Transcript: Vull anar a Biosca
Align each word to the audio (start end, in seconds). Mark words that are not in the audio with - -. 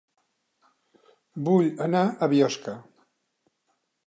Vull 1.49 1.69
anar 1.87 2.03
a 2.07 2.31
Biosca 2.33 2.77